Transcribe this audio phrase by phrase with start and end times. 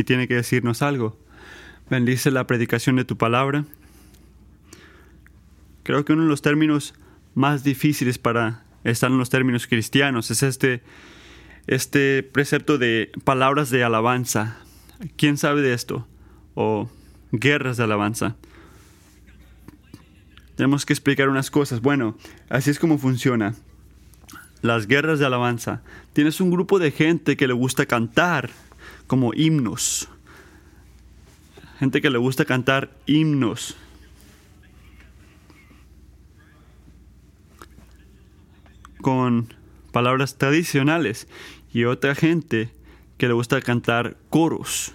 [0.00, 1.16] y tiene que decirnos algo.
[1.90, 3.64] Bendice la predicación de tu palabra.
[5.82, 6.94] Creo que uno de los términos
[7.34, 10.82] más difíciles para estar en los términos cristianos es este,
[11.66, 14.56] este precepto de palabras de alabanza.
[15.16, 16.06] ¿Quién sabe de esto?
[16.54, 16.90] O
[17.32, 18.36] guerras de alabanza.
[20.56, 21.80] Tenemos que explicar unas cosas.
[21.80, 22.16] Bueno,
[22.48, 23.54] así es como funciona.
[24.62, 25.82] Las guerras de alabanza.
[26.12, 28.50] Tienes un grupo de gente que le gusta cantar
[29.10, 30.08] como himnos.
[31.80, 33.76] Gente que le gusta cantar himnos.
[39.00, 39.52] Con
[39.90, 41.26] palabras tradicionales.
[41.72, 42.70] Y otra gente
[43.18, 44.94] que le gusta cantar coros.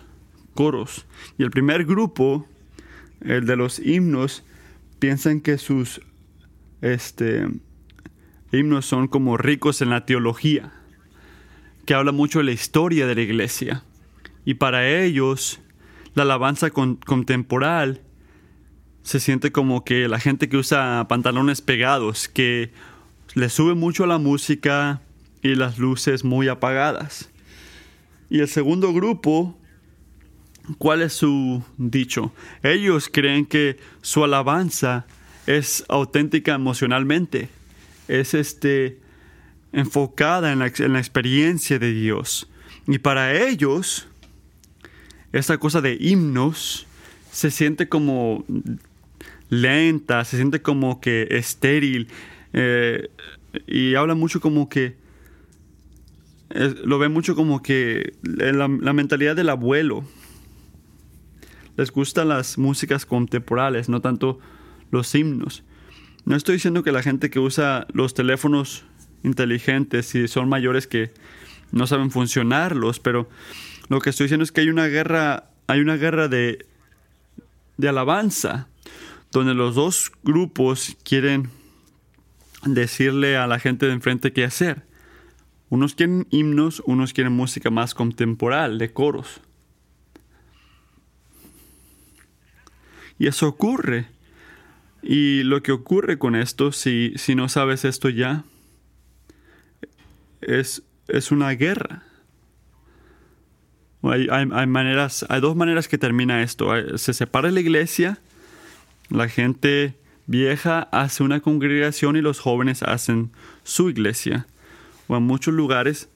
[0.54, 1.06] Coros.
[1.38, 2.48] Y el primer grupo,
[3.20, 4.46] el de los himnos,
[5.00, 6.00] piensan que sus
[6.80, 7.50] este,
[8.54, 10.72] himnos son como ricos en la teología,
[11.86, 13.84] que habla mucho de la historia de la iglesia.
[14.46, 15.60] Y para ellos,
[16.14, 18.00] la alabanza contemporánea
[19.06, 22.72] se siente como que la gente que usa pantalones pegados, que
[23.36, 25.02] le sube mucho la música
[25.44, 27.30] y las luces muy apagadas.
[28.32, 29.60] Y el segundo grupo,
[30.80, 32.34] ¿cuál es su dicho?
[32.64, 35.06] Ellos creen que su alabanza
[35.46, 37.50] es auténtica emocionalmente,
[38.08, 39.00] es este
[39.72, 42.50] enfocada en la, en la experiencia de Dios.
[42.88, 44.08] Y para ellos,
[45.36, 46.88] esta cosa de himnos
[47.30, 48.46] se siente como
[49.50, 52.08] lenta, se siente como que estéril.
[52.54, 53.10] Eh,
[53.68, 54.96] y habla mucho como que,
[56.86, 60.06] lo ve mucho como que la, la, mentalidad del abuelo.
[61.76, 64.40] Les gustan las músicas contemporáneas, no tanto
[64.90, 65.64] los himnos.
[66.24, 68.86] No estoy diciendo que la gente que usa los teléfonos
[69.24, 71.12] inteligentes y son mayores que
[71.74, 73.28] no saben funcionarlos, pero
[73.90, 76.66] lo que estoy diciendo es que hay una guerra, hay una guerra de,
[77.78, 78.68] de alabanza,
[79.32, 81.50] donde los dos grupos quieren
[82.66, 84.84] decirle a la gente de enfrente qué hacer.
[85.70, 89.42] Unos quieren himnos, unos quieren música más contemporánea, de coros.
[93.18, 94.08] Y eso ocurre.
[95.02, 98.44] Y lo que ocurre con esto, si, si no sabes esto ya,
[100.42, 102.04] es, es una guerra.
[104.12, 106.72] Hay, maneras, hay dos maneras que termina esto.
[106.98, 108.20] Se separa la iglesia,
[109.10, 109.96] la gente
[110.28, 113.32] vieja hace una congregación y los jóvenes hacen
[113.64, 114.48] su iglesia.
[115.08, 116.10] O en muchos lugares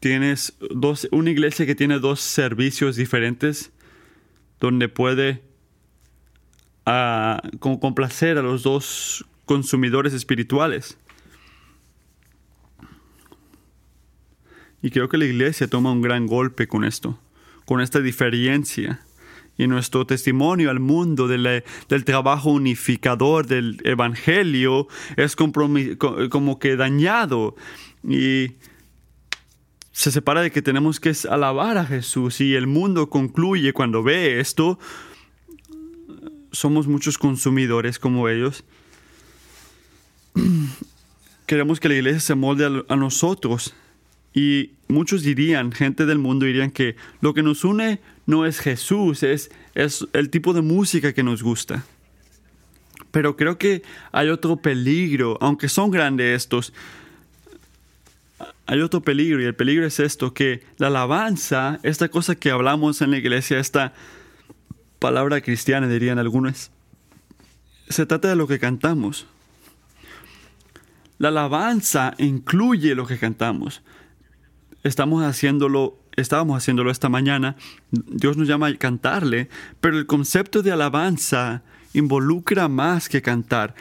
[0.00, 3.70] tienes dos, una iglesia que tiene dos servicios diferentes
[4.58, 5.42] donde puede
[6.86, 10.98] uh, complacer a los dos consumidores espirituales.
[14.82, 17.18] Y creo que la iglesia toma un gran golpe con esto,
[17.66, 19.00] con esta diferencia.
[19.58, 21.62] Y nuestro testimonio al mundo del,
[22.04, 27.56] trabajo unificador del Evangelio es como que dañado.
[28.02, 28.52] Y
[29.92, 32.40] se separa de que tenemos que alabar a Jesús.
[32.40, 34.78] Y el mundo concluye cuando ve esto.
[36.52, 38.64] Somos muchos consumidores como ellos.
[41.46, 43.74] Queremos que la iglesia se molde a nosotros
[44.32, 49.22] y muchos dirían, gente del mundo dirían que lo que nos une no es Jesús,
[49.22, 51.84] es, es el tipo de música que nos gusta.
[53.10, 53.82] Pero creo que
[54.12, 56.72] hay otro peligro, aunque son grandes estos,
[58.66, 63.02] hay otro peligro y el peligro es esto, que la alabanza, esta cosa que hablamos
[63.02, 63.94] en la iglesia, esta
[65.00, 66.70] palabra cristiana dirían algunos,
[67.88, 69.26] se trata de lo que cantamos.
[71.18, 73.82] La alabanza incluye lo que cantamos
[74.82, 77.56] estamos haciéndolo, estábamos haciéndolo esta mañana,
[77.90, 79.48] Dios nos llama a cantarle,
[79.80, 83.74] pero el concepto de alabanza involucra más que cantar.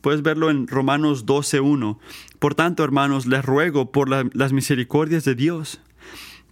[0.00, 1.98] Puedes verlo en Romanos 12.1.
[2.38, 5.80] Por tanto, hermanos, les ruego por las misericordias de Dios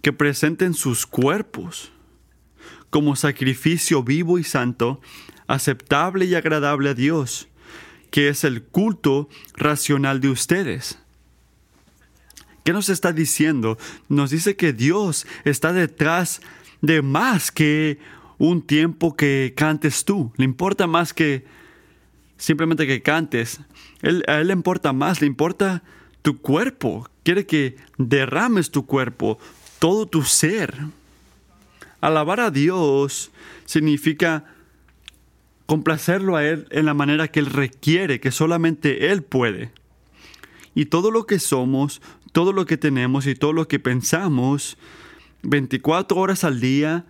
[0.01, 1.91] que presenten sus cuerpos
[2.89, 5.01] como sacrificio vivo y santo,
[5.47, 7.47] aceptable y agradable a Dios,
[8.11, 10.99] que es el culto racional de ustedes.
[12.67, 13.77] ¿Qué nos está diciendo?
[14.09, 16.41] Nos dice que Dios está detrás
[16.81, 17.97] de más que
[18.39, 20.33] un tiempo que cantes tú.
[20.35, 21.45] Le importa más que
[22.35, 23.61] simplemente que cantes.
[24.27, 25.81] a Él le importa más, le importa
[26.21, 27.09] tu cuerpo.
[27.23, 29.39] Quiere que derrames tu cuerpo,
[29.79, 30.75] todo tu ser.
[32.01, 33.31] Alabar a Dios
[33.63, 34.43] significa
[35.67, 39.71] complacerlo a Él en la manera que Él requiere, que solamente Él puede.
[40.77, 42.03] Y todo lo que somos,
[42.37, 44.77] todo lo que tenemos y todo lo que pensamos
[45.41, 47.03] 24 horas al día,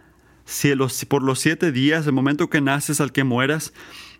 [1.10, 3.74] por los siete días, el momento que naces al que mueras,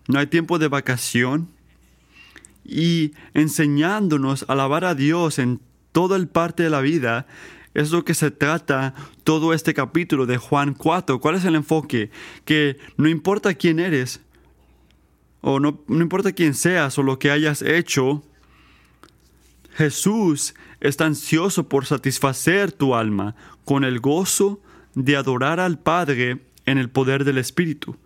[0.06, 1.48] no hay tiempo de vacación.
[2.62, 5.62] Y enseñándonos a alabar a Dios en
[5.92, 7.26] toda el parte de la vida,
[7.72, 8.94] es lo que se trata
[9.24, 11.20] todo este capítulo de Juan 4.
[11.20, 12.10] ¿Cuál es el enfoque?
[12.44, 14.20] Que no importa quién eres,
[15.40, 18.22] o no, no importa quién seas o lo que hayas hecho,
[19.78, 23.34] Jesús está ansioso por satisfacer tu alma
[23.64, 24.60] con el gozo
[24.94, 27.96] de adorar al Padre en el poder del Espíritu.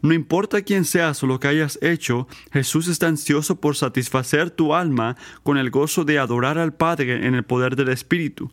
[0.00, 4.74] No importa quién seas o lo que hayas hecho, Jesús está ansioso por satisfacer tu
[4.74, 8.52] alma con el gozo de adorar al Padre en el poder del Espíritu.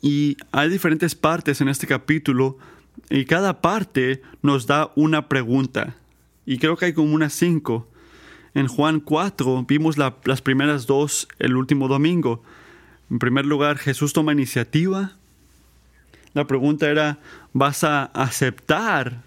[0.00, 2.56] Y hay diferentes partes en este capítulo
[3.10, 5.96] y cada parte nos da una pregunta.
[6.46, 7.89] Y creo que hay como unas cinco.
[8.54, 12.42] En Juan 4 vimos las primeras dos el último domingo.
[13.10, 15.12] En primer lugar, Jesús toma iniciativa.
[16.34, 17.18] La pregunta era,
[17.52, 19.22] ¿vas a aceptar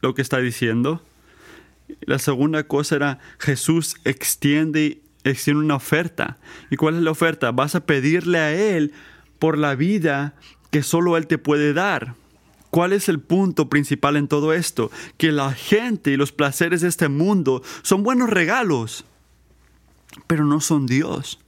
[0.00, 1.02] lo que está diciendo?
[2.00, 6.38] La segunda cosa era, Jesús extiende, extiende una oferta.
[6.70, 7.52] ¿Y cuál es la oferta?
[7.52, 8.92] Vas a pedirle a Él
[9.38, 10.34] por la vida
[10.70, 12.14] que solo Él te puede dar.
[12.72, 14.90] ¿Cuál es el punto principal en todo esto?
[15.18, 19.04] Que la gente y los placeres de este mundo son buenos regalos,
[20.26, 21.38] pero no son Dios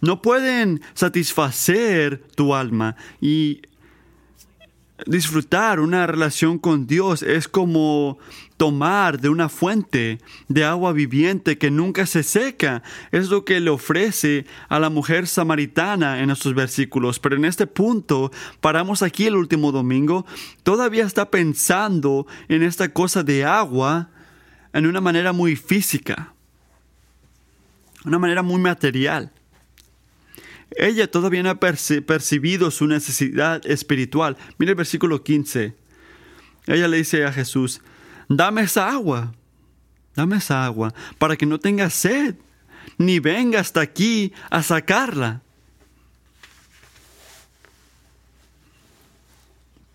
[0.00, 3.62] no pueden satisfacer tu alma y
[5.06, 8.18] disfrutar una relación con Dios es como
[8.56, 10.18] tomar de una fuente
[10.48, 12.82] de agua viviente que nunca se seca.
[13.10, 17.18] Es lo que le ofrece a la mujer samaritana en estos versículos.
[17.18, 18.30] Pero en este punto,
[18.60, 20.26] paramos aquí el último domingo,
[20.62, 24.10] todavía está pensando en esta cosa de agua
[24.72, 26.34] en una manera muy física,
[28.04, 29.32] una manera muy material.
[30.76, 34.36] Ella todavía ha percibido su necesidad espiritual.
[34.58, 35.74] Mira el versículo 15.
[36.66, 37.80] Ella le dice a Jesús,
[38.28, 39.34] dame esa agua,
[40.14, 42.36] dame esa agua, para que no tenga sed,
[42.98, 45.42] ni venga hasta aquí a sacarla.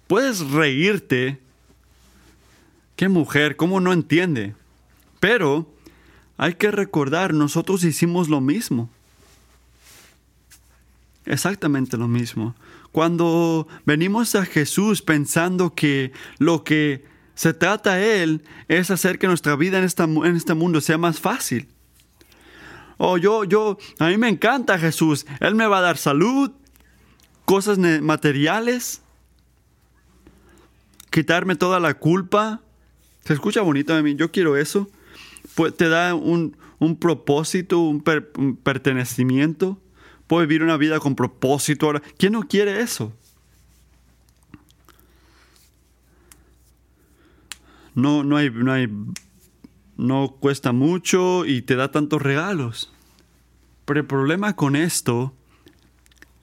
[0.07, 1.39] Puedes reírte.
[2.95, 4.55] Qué mujer, ¿cómo no entiende?
[5.19, 5.71] Pero
[6.37, 8.89] hay que recordar, nosotros hicimos lo mismo.
[11.25, 12.55] Exactamente lo mismo.
[12.91, 19.27] Cuando venimos a Jesús pensando que lo que se trata a Él es hacer que
[19.27, 19.85] nuestra vida en,
[20.23, 21.67] en este mundo sea más fácil.
[22.97, 25.25] Oh, yo, yo, a mí me encanta Jesús.
[25.41, 26.51] Él me va a dar salud,
[27.43, 29.01] cosas materiales,
[31.09, 32.61] quitarme toda la culpa.
[33.25, 34.89] Se escucha bonito a mí, yo quiero eso.
[35.55, 36.55] Pues te da un,
[36.99, 38.01] propósito, un
[38.63, 39.79] pertenecimiento.
[40.27, 42.01] Puedo vivir una vida con propósito ahora.
[42.17, 43.13] ¿Quién no quiere eso?
[47.93, 48.89] No, no hay, no hay,
[49.97, 52.91] no cuesta mucho y te da tantos regalos.
[53.85, 55.33] Pero el problema con esto,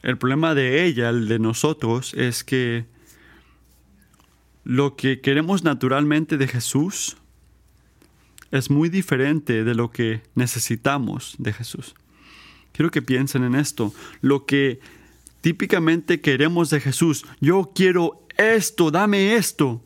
[0.03, 2.87] el problema de ella, el de nosotros, es que
[4.65, 7.17] lo que queremos naturalmente de Jesús
[8.53, 11.95] es muy diferente de lo que necesitamos de Jesús.
[12.73, 13.95] Quiero que piensen en esto.
[14.21, 14.81] Lo que
[15.43, 17.27] típicamente queremos de Jesús.
[17.41, 19.85] Yo quiero esto, dame esto.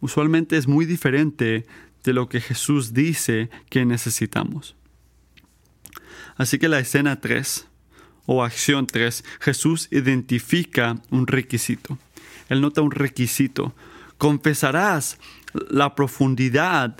[0.00, 1.66] Usualmente es muy diferente
[2.04, 4.76] de lo que Jesús dice que necesitamos.
[6.36, 7.66] Así que la escena 3
[8.26, 11.98] o acción 3, Jesús identifica un requisito.
[12.48, 13.74] Él nota un requisito.
[14.18, 15.18] Confesarás
[15.70, 16.96] la profundidad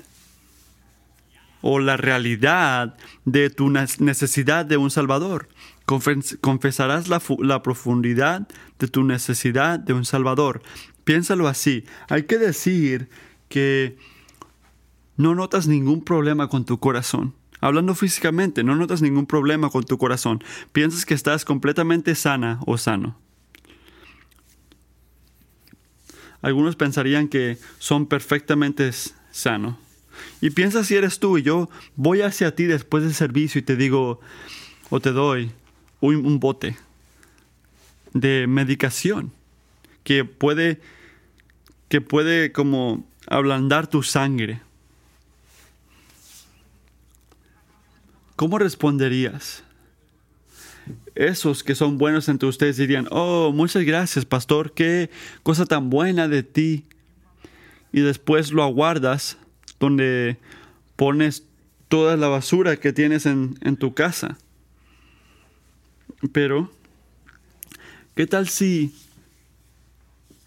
[1.67, 2.95] o la realidad
[3.25, 5.49] de tu necesidad de un Salvador.
[5.87, 8.47] Confesarás la, profundidad
[8.79, 10.61] de tu necesidad de un Salvador.
[11.05, 11.87] Piénsalo así.
[12.11, 13.09] Hay que decir
[13.49, 13.97] que
[15.17, 17.35] no notas ningún problema con tu corazón.
[17.63, 20.45] Hablando físicamente, no notas ningún problema con tu corazón.
[20.73, 23.17] Piensas que estás completamente sana o sano.
[26.43, 28.91] Algunos pensarían que son perfectamente
[29.31, 29.77] sanos.
[30.41, 33.77] Y piensa si eres tú y yo voy hacia ti después del servicio y te
[33.77, 34.21] digo
[34.91, 35.51] o te doy
[36.01, 36.77] un, bote
[38.13, 39.33] de medicación
[40.03, 40.81] que puede
[41.89, 44.61] que puede como ablandar tu sangre.
[48.37, 49.63] ¿Cómo responderías?
[51.15, 55.09] Esos que son buenos entre ustedes dirían, oh, muchas gracias, pastor, qué
[55.45, 56.85] cosa tan buena de ti.
[57.93, 59.39] Y después lo aguardas
[59.85, 60.39] donde
[60.97, 61.47] pones
[61.89, 64.39] toda la basura que tienes en, tu casa.
[66.33, 66.71] Pero,
[68.15, 68.95] ¿qué tal si...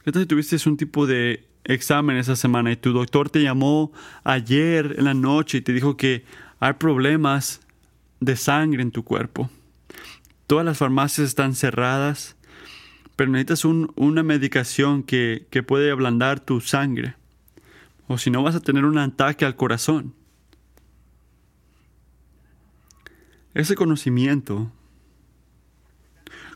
[0.04, 3.92] ¿Qué tal si tuviste un tipo de examen esa semana y tu doctor te llamó
[4.24, 6.24] ayer en la noche y te dijo que
[6.60, 7.60] hay problemas
[8.22, 9.50] de sangre en tu cuerpo?
[10.48, 12.38] Todas las farmacias están cerradas,
[13.18, 17.16] pero necesitas una medicación que, que puede ablandar tu sangre.
[18.08, 20.14] O si no vas a tener un ataque al corazón.
[23.54, 24.72] Ese conocimiento,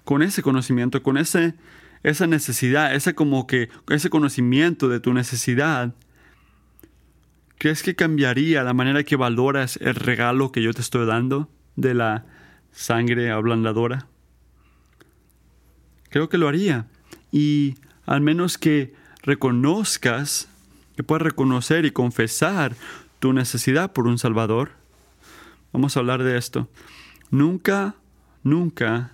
[0.04, 1.56] con ese conocimiento, con ese,
[2.04, 5.96] esa necesidad, ese como que, ese conocimiento de tu necesidad,
[7.58, 11.94] ¿crees que cambiaría la manera que valoras el regalo que yo te estoy dando de
[11.94, 12.26] la
[12.72, 14.08] sangre ablandadora?
[16.10, 16.88] Creo que lo haría.
[17.32, 18.94] Y al menos que
[19.24, 20.51] reconozcas,
[21.02, 22.76] que puedas reconocer y confesar
[23.18, 24.74] tu necesidad por un Salvador.
[25.74, 26.70] Vamos a hablar de esto.
[27.32, 27.96] Nunca,
[28.44, 29.14] nunca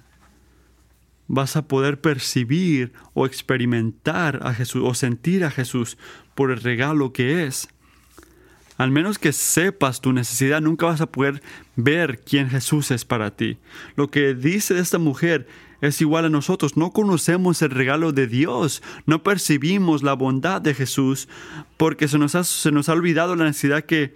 [1.27, 5.97] vas a poder percibir o experimentar a Jesús o sentir a Jesús
[6.35, 7.69] por el regalo que es
[8.77, 11.41] al menos que sepas tu necesidad, nunca vas a poder
[11.77, 13.57] ver quién Jesús es para ti.
[13.95, 15.47] Lo que dice esta mujer
[15.81, 16.77] es igual a nosotros.
[16.77, 21.27] No conocemos el regalo de Dios, no percibimos la bondad de Jesús
[21.77, 24.15] porque se nos ha, se nos ha olvidado la necesidad que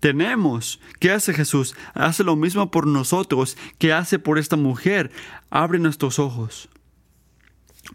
[0.00, 0.80] tenemos.
[0.98, 1.74] ¿Qué hace Jesús?
[1.94, 5.10] Hace lo mismo por nosotros que hace por esta mujer.
[5.50, 6.68] Abre nuestros ojos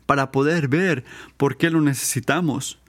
[0.05, 1.03] para poder ver
[1.37, 2.79] por qué lo necesitamos.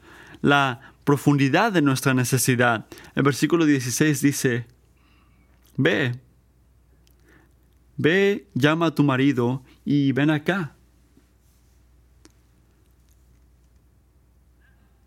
[0.42, 2.87] La profundidad de nuestra necesidad.
[3.14, 4.66] El versículo 16 dice,
[5.76, 6.18] ve,
[7.97, 10.75] ve, llama a tu marido y ven acá.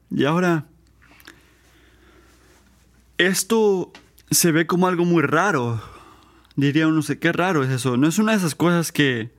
[0.09, 0.65] Y ahora,
[3.19, 3.91] esto
[4.31, 5.81] se ve como algo muy raro.
[6.55, 7.97] Diría uno, sé qué raro es eso.
[7.97, 9.37] No es una de esas cosas que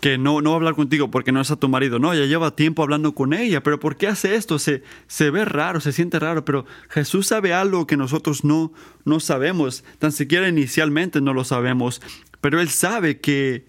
[0.00, 1.98] que no, no va a hablar contigo porque no es a tu marido.
[1.98, 4.58] No, ya lleva tiempo hablando con ella, pero ¿por qué hace esto?
[4.58, 8.72] Se, se ve raro, se siente raro, pero Jesús sabe algo que nosotros no,
[9.04, 12.00] no sabemos, tan siquiera inicialmente no lo sabemos,
[12.40, 13.66] pero Él sabe que,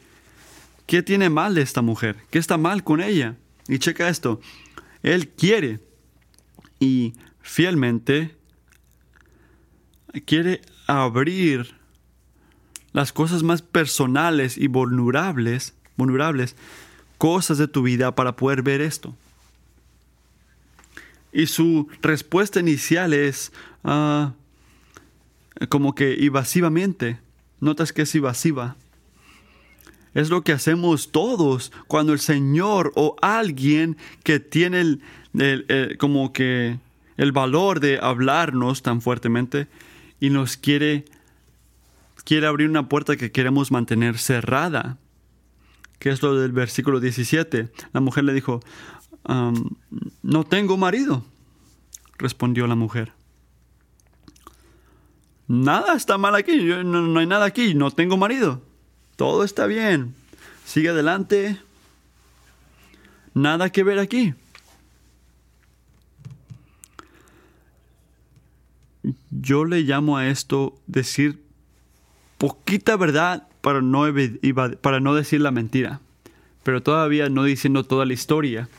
[0.85, 2.17] ¿qué tiene mal de esta mujer?
[2.29, 3.35] ¿Qué está mal con ella?
[3.67, 4.41] Y checa esto,
[5.03, 5.79] Él quiere
[6.79, 8.35] y fielmente
[10.25, 11.75] quiere abrir
[12.93, 16.55] las cosas más personales y vulnerables vulnerables,
[17.19, 19.15] cosas de tu vida para poder ver esto.
[21.31, 23.51] Y su respuesta inicial es
[23.83, 24.33] ah,
[25.67, 27.19] como que evasivamente.
[27.59, 28.75] Notas que es evasiva.
[30.13, 36.79] Es lo que hacemos todos cuando el Señor o alguien que tiene el, como que
[37.17, 39.67] el valor de hablarnos tan fuertemente
[40.19, 41.05] y nos quiere
[42.25, 44.97] quiere abrir una puerta que queremos mantener cerrada
[45.99, 47.69] que es lo del versículo 17.
[47.91, 48.61] La mujer le dijo,
[50.23, 51.23] no tengo marido,
[52.17, 53.11] respondió la mujer.
[55.49, 58.61] Nada está mal aquí, no, no hay nada aquí, no tengo marido.
[59.15, 60.13] Todo está bien.
[60.63, 61.57] Sigue adelante.
[63.33, 64.35] Nada que ver aquí.
[69.31, 71.41] Yo le llamo a esto decir
[72.37, 74.03] poquita verdad para no,
[74.81, 75.99] para no decir la mentira,
[76.61, 78.69] pero todavía no diciendo toda la historia.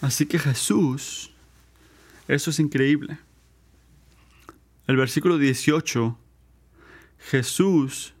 [0.00, 1.32] Así que Jesús,
[2.28, 3.18] eso es increíble.
[4.86, 6.18] El versículo 18,
[7.18, 8.14] Jesús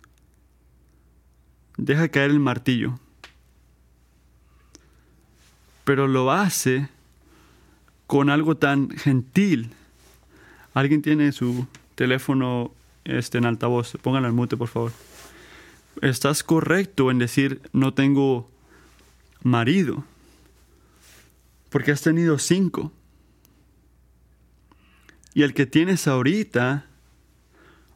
[1.76, 2.98] deja caer el martillo,
[5.84, 6.88] pero lo hace
[8.06, 9.70] con algo tan gentil.
[10.72, 12.72] ¿Alguien tiene su teléfono
[13.04, 13.96] este, en altavoz?
[14.02, 14.92] Pónganlo en mute, por favor
[16.02, 18.50] estás correcto en decir no tengo
[19.42, 20.04] marido,
[21.70, 22.92] porque has tenido cinco.
[25.34, 26.86] Y el que tienes ahorita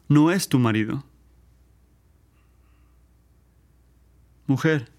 [0.07, 1.03] no es tu marido.
[4.45, 4.91] Mujer,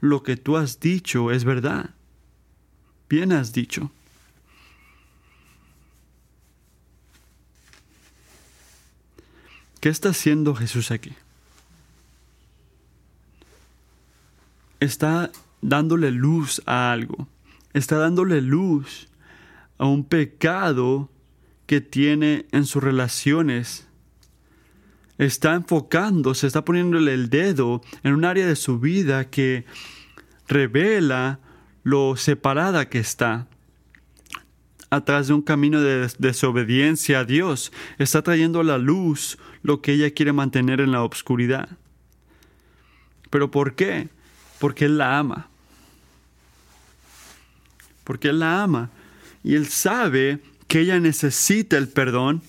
[0.00, 1.90] lo que tú has dicho es verdad.
[3.08, 3.90] Bien has dicho.
[9.80, 11.14] ¿Qué está haciendo Jesús aquí?
[14.80, 17.28] está dándole luz a algo,
[17.72, 19.08] está dándole luz
[19.78, 21.08] a un pecado
[21.68, 23.86] que tiene en sus relaciones.
[25.18, 29.66] Está enfocándose, está poniéndole el dedo en un área de su vida que
[30.48, 31.40] revela
[31.82, 33.48] lo separada que está
[34.88, 37.70] atrás de un camino de desobediencia a Dios.
[37.98, 41.68] Está trayendo a la luz lo que ella quiere mantener en la oscuridad.
[43.28, 44.08] ¿Pero por qué?
[44.58, 45.50] Porque Él la ama.
[48.04, 48.88] Porque Él la ama.
[49.44, 52.42] Y Él sabe que ella necesita el perdón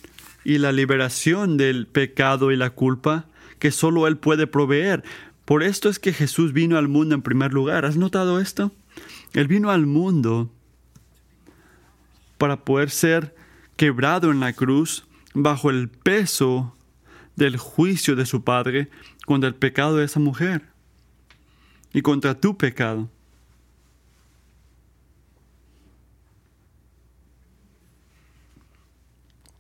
[0.44, 3.26] y la liberación del pecado y la culpa
[3.60, 5.04] que solo Él puede proveer.
[5.46, 7.86] Por esto es que Jesús vino al mundo en primer lugar.
[7.86, 8.72] ¿Has notado esto?
[9.34, 10.52] Él vino al mundo
[12.38, 13.36] para poder ser
[13.76, 16.76] quebrado en la cruz bajo el peso
[17.36, 18.90] del juicio de su Padre
[19.26, 20.64] contra el pecado de esa mujer
[21.94, 23.10] y contra tu pecado.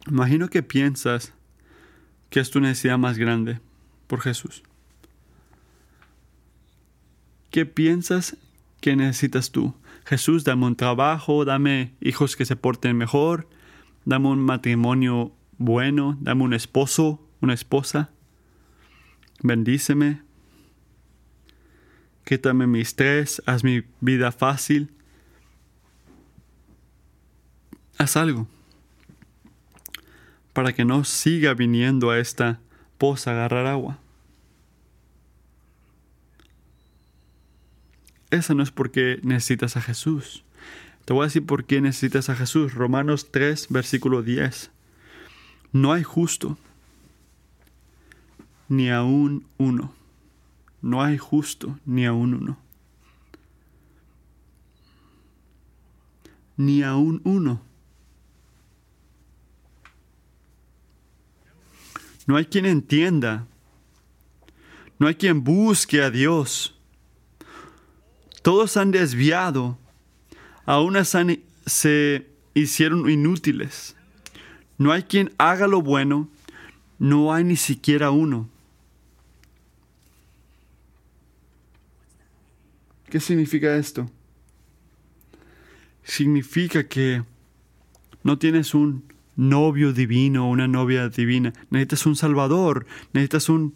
[0.09, 1.33] Imagino que piensas
[2.31, 3.59] que es tu necesidad más grande
[4.07, 4.63] por Jesús.
[7.51, 8.35] ¿Qué piensas
[8.81, 9.75] que necesitas tú?
[10.05, 13.47] Jesús, dame un trabajo, dame hijos que se porten mejor,
[14.05, 18.09] dame un matrimonio bueno, dame un esposo, una esposa,
[19.43, 20.23] bendíceme,
[22.25, 24.91] quítame mi estrés, haz mi vida fácil,
[27.97, 28.47] haz algo
[30.53, 32.59] para que no siga viniendo a esta
[32.97, 33.99] poza a agarrar agua.
[38.31, 40.43] Esa no es porque necesitas a Jesús.
[41.05, 42.75] Te voy a decir por qué necesitas a Jesús.
[42.75, 44.69] Romanos 3, versículo 10.
[45.71, 46.57] No hay justo,
[48.67, 49.93] ni aún uno.
[50.81, 52.57] No hay justo, ni aún uno.
[56.57, 57.61] Ni aún uno.
[62.29, 63.47] No hay quien entienda.
[64.99, 66.75] No hay quien busque a Dios.
[68.43, 69.79] Todos han desviado.
[70.63, 70.95] Aún
[71.65, 73.95] se hicieron inútiles.
[74.77, 76.29] No hay quien haga lo bueno.
[76.99, 78.47] No hay ni siquiera uno.
[83.09, 84.07] ¿Qué significa esto?
[86.03, 87.23] Significa que
[88.21, 89.03] no tienes un
[89.39, 91.53] novio divino, una novia divina.
[91.69, 93.73] Necesitas un salvador, necesitas un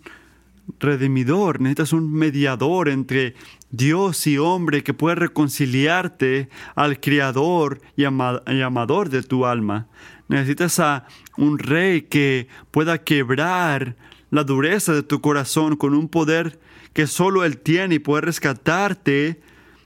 [0.79, 3.35] redimidor, necesitas un mediador entre
[3.71, 9.87] Dios y hombre que pueda reconciliarte al Creador y, amador de tu alma.
[10.27, 13.95] Necesitas a un rey que pueda quebrar
[14.31, 16.59] la dureza de tu corazón con un poder
[16.91, 19.41] que solo Él tiene y puede rescatarte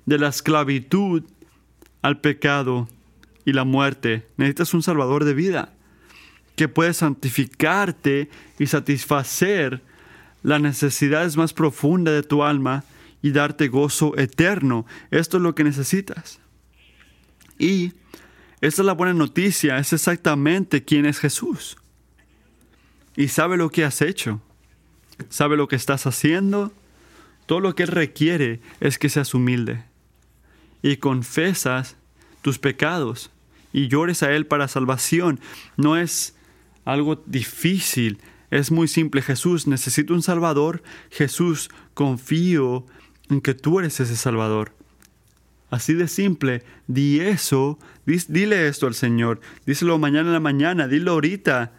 [0.06, 1.24] de la esclavitud
[2.02, 2.88] al pecado
[3.48, 4.28] y la muerte.
[4.36, 5.72] Necesitas un salvador de vida
[6.58, 8.30] que puede santificarte
[8.60, 9.82] y satisfacer
[10.44, 12.84] las necesidades más profundas de tu alma
[13.22, 14.86] y darte gozo eterno.
[15.12, 16.42] Esto es lo que necesitas.
[17.58, 17.94] Y
[18.60, 21.78] esta es la buena noticia, es exactamente quién es Jesús.
[23.16, 24.42] Y sabe lo que has hecho,
[25.30, 26.74] sabe lo que estás haciendo.
[27.46, 29.86] Todo lo que Él requiere es que seas humilde
[30.82, 31.96] y confesas
[32.42, 33.32] tus pecados
[33.74, 35.40] y llores a Él para salvación.
[35.76, 36.36] No es
[36.86, 39.22] algo difícil, es muy simple.
[39.22, 40.84] Jesús, necesito un Salvador.
[41.10, 42.86] Jesús, confío
[43.30, 44.74] en que tú eres ese Salvador.
[45.70, 51.12] Así de simple, di eso, dile esto al Señor, díselo mañana en la mañana, dilo
[51.12, 51.74] ahorita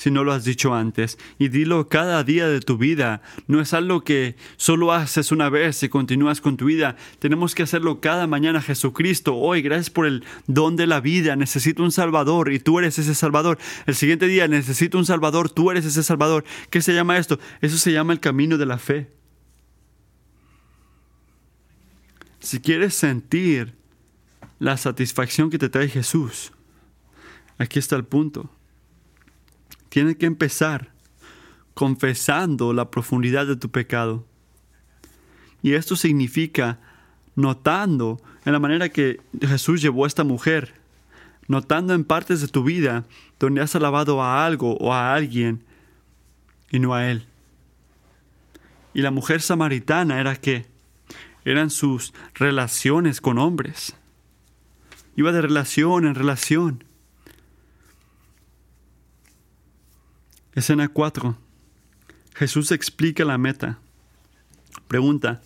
[0.00, 1.18] si no lo has dicho antes.
[1.38, 3.20] Y dilo cada día de tu vida.
[3.46, 6.96] No es algo que solo haces una vez y continúas con tu vida.
[7.18, 8.62] Tenemos que hacerlo cada mañana.
[8.62, 11.36] Jesucristo, hoy, gracias por el don de la vida.
[11.36, 13.58] Necesito un Salvador y tú eres ese Salvador.
[13.84, 16.44] El siguiente día necesito un Salvador, tú eres ese Salvador.
[16.70, 17.38] ¿Qué se llama esto?
[17.60, 19.10] Eso se llama el camino de la fe.
[22.38, 23.74] Si quieres sentir
[24.58, 26.52] la satisfacción que te trae Jesús,
[27.58, 28.50] aquí está el punto.
[29.90, 30.92] Tienes que empezar
[31.74, 34.24] confesando la profundidad de tu pecado.
[35.62, 36.78] Y esto significa
[37.36, 40.74] notando en la manera que Jesús llevó a esta mujer,
[41.48, 43.04] notando en partes de tu vida
[43.38, 45.64] donde has alabado a algo o a alguien
[46.70, 47.26] y no a Él.
[48.94, 50.66] Y la mujer samaritana era que
[51.44, 53.96] eran sus relaciones con hombres.
[55.16, 56.84] Iba de relación en relación.
[60.54, 61.36] Escena 4.
[62.34, 63.78] Jesús explica la meta.
[64.88, 65.40] Pregunta.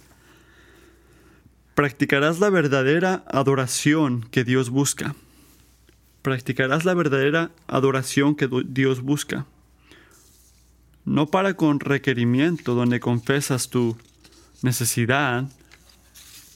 [1.74, 5.14] ¿Practicarás la verdadera adoración que Dios busca?
[6.22, 9.44] ¿Practicarás la verdadera adoración que Dios busca?
[11.04, 13.98] No para con requerimiento donde confesas tu
[14.62, 15.50] necesidad.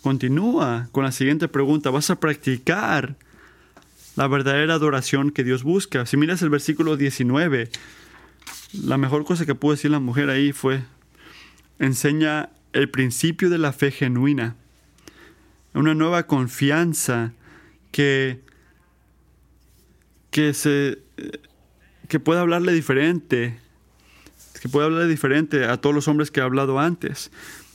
[0.00, 1.90] Continúa con la siguiente pregunta.
[1.90, 3.16] ¿Vas a practicar
[4.16, 6.06] la verdadera adoración que Dios busca?
[6.06, 7.68] Si miras el versículo 19,
[8.72, 10.82] la mejor cosa que pudo decir la mujer ahí fue,
[11.78, 14.56] enseña el principio de la fe genuina,
[15.74, 17.32] una nueva confianza
[17.92, 18.40] que,
[20.30, 20.98] que, se,
[22.08, 23.58] que puede hablarle diferente,
[24.60, 27.30] que puede hablarle diferente a todos los hombres que he hablado antes,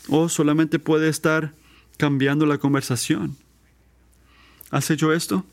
[0.10, 1.54] o solamente puede estar
[1.98, 3.38] cambiando la conversación.
[4.70, 5.46] ¿Has hecho esto?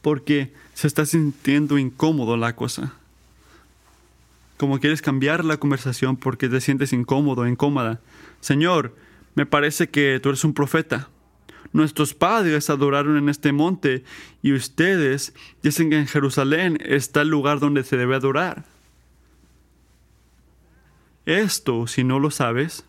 [0.00, 2.94] Porque se está sintiendo incómodo la cosa.
[4.58, 8.00] Como quieres cambiar la conversación porque te sientes incómodo, incómoda.
[8.40, 8.94] Señor,
[9.34, 11.08] me parece que tú eres un profeta.
[11.72, 14.02] Nuestros padres adoraron en este monte
[14.42, 18.64] y ustedes dicen que en Jerusalén está el lugar donde se debe adorar.
[21.24, 22.84] Esto, si no lo sabes,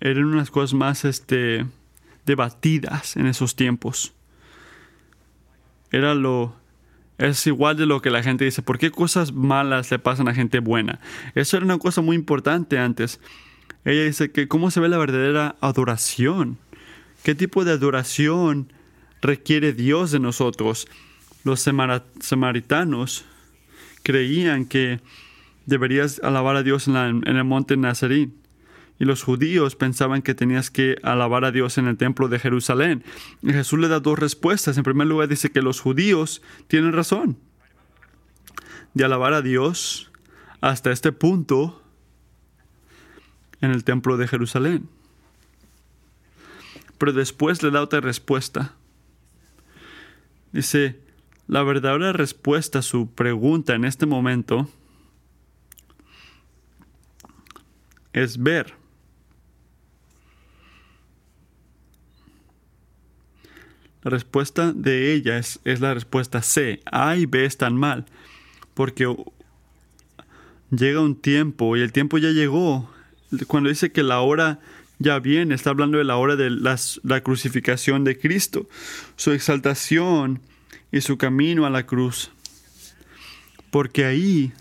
[0.00, 1.66] eran unas cosas más este,
[2.24, 4.12] debatidas en esos tiempos.
[5.90, 6.59] Era lo
[7.20, 10.34] es igual de lo que la gente dice, ¿por qué cosas malas le pasan a
[10.34, 11.00] gente buena?
[11.34, 13.20] Eso era una cosa muy importante antes.
[13.84, 16.58] Ella dice que cómo se ve la verdadera adoración.
[17.22, 18.72] ¿Qué tipo de adoración
[19.20, 20.88] requiere Dios de nosotros?
[21.44, 23.24] Los samaritanos
[24.02, 25.00] creían que
[25.66, 28.34] deberías alabar a Dios en, el monte Nazarín.
[29.00, 33.02] Y los judíos pensaban que tenías que alabar a Dios en el templo de Jerusalén.
[33.42, 34.76] Y Jesús le da dos respuestas.
[34.76, 37.38] En primer lugar dice que los judíos tienen razón
[38.92, 40.12] de alabar a Dios
[40.60, 41.82] hasta este punto
[43.62, 44.88] en el templo de Jerusalén.
[46.98, 48.74] Pero después le da otra respuesta.
[50.52, 51.00] Dice,
[51.46, 54.68] la verdadera respuesta a su pregunta en este momento
[58.12, 58.79] es ver.
[64.02, 66.80] La respuesta de ella es, la respuesta C.
[66.90, 68.06] A y B están mal.
[68.74, 69.14] Porque
[70.70, 72.90] llega un tiempo y el tiempo ya llegó.
[73.46, 74.60] Cuando dice que la hora
[74.98, 78.68] ya viene, está hablando de la hora de la crucificación de Cristo,
[79.16, 80.40] su exaltación
[80.92, 82.30] y su camino a la cruz.
[83.70, 84.52] Porque ahí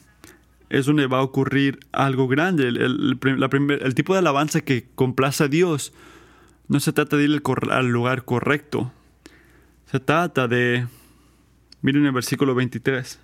[0.70, 2.68] es donde va a ocurrir algo grande.
[2.68, 5.94] El, tipo de alabanza que complace a Dios
[6.68, 8.92] no se trata de ir al lugar correcto.
[9.92, 10.88] Se trata de...
[11.82, 13.20] Miren el versículo 23.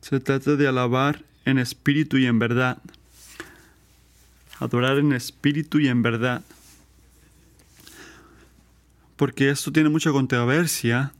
[0.00, 2.78] Se trata de alabar en espíritu y en verdad.
[4.58, 6.42] Adorar en espíritu y en verdad.
[9.16, 11.12] Porque esto tiene mucha controversia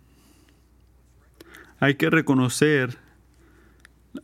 [1.84, 2.96] hay que reconocer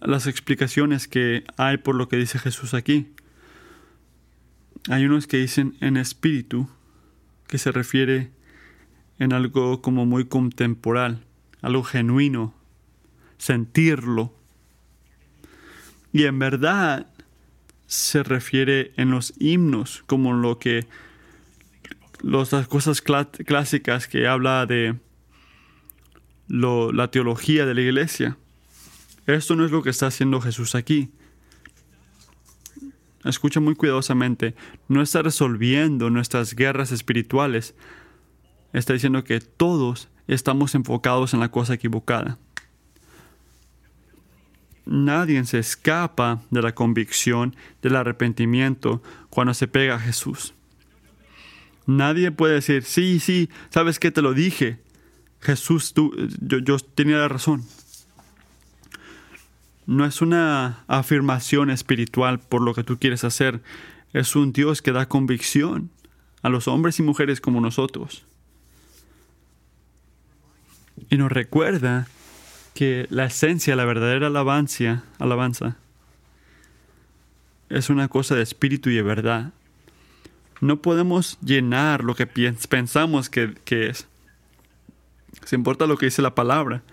[0.01, 3.09] las explicaciones que hay por lo que dice Jesús aquí.
[4.89, 6.71] Hay unos que dicen en espíritu,
[7.51, 8.31] que se refiere
[9.19, 11.21] en algo como muy contemporáneo,
[11.61, 12.55] algo genuino,
[13.39, 14.33] sentirlo.
[16.13, 17.09] Y en verdad
[17.87, 20.87] se refiere en los himnos, como lo que
[22.23, 24.95] las cosas clásicas que habla de
[26.47, 28.37] la teología de la iglesia.
[29.27, 31.11] Esto no es lo que está haciendo Jesús aquí.
[33.25, 34.55] Escucha muy cuidadosamente.
[34.89, 37.75] No está resolviendo nuestras guerras espirituales.
[38.73, 42.39] Está diciendo que todos estamos enfocados en la cosa equivocada.
[44.87, 50.55] Nadie se escapa de la convicción del arrepentimiento cuando se pega a Jesús.
[51.87, 54.81] Nadie puede decir, sí, sí, sabes que te lo dije,
[55.41, 57.65] Jesús, tú, yo, yo tenía la razón.
[59.91, 63.61] No es una afirmación espiritual por lo que tú quieres hacer,
[64.13, 65.91] es un Dios que da convicción
[66.43, 68.25] a los hombres y mujeres como nosotros.
[71.09, 72.07] Y nos recuerda
[72.73, 75.77] que la esencia, la verdadera alabanza, alabanza
[77.69, 79.53] es una cosa de espíritu y de verdad.
[80.61, 84.07] No podemos llenar lo que pensamos que, que es.
[85.45, 86.85] Se importa lo que dice la palabra.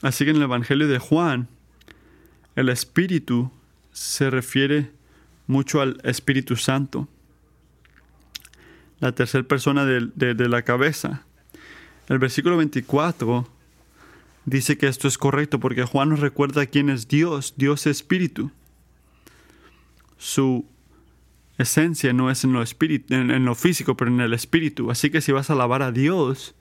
[0.00, 1.46] Así que en el Evangelio de Juan,
[2.56, 3.50] el Espíritu
[3.92, 4.90] se refiere
[5.46, 7.08] mucho al Espíritu Santo,
[9.00, 11.24] la tercera persona de, de, la cabeza.
[12.08, 13.48] El versículo 24
[14.44, 18.52] dice que esto es correcto porque Juan nos recuerda quién es Dios, Dios es Espíritu.
[20.18, 20.64] Su
[21.58, 22.62] esencia no es en lo,
[23.08, 24.90] en lo físico, pero en el Espíritu.
[24.90, 26.54] Así que si vas a alabar a Dios,